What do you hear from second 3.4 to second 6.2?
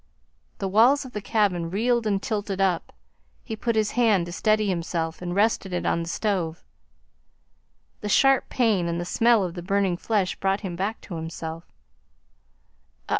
He put out his hand to steady himself and rested it on the